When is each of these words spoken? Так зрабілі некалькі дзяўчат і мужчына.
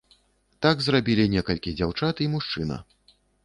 Так 0.65 0.81
зрабілі 0.85 1.27
некалькі 1.35 1.77
дзяўчат 1.77 2.15
і 2.25 2.31
мужчына. 2.33 2.83